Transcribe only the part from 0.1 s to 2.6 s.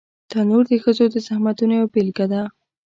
تنور د ښځو د زحمتونو یوه بېلګه ده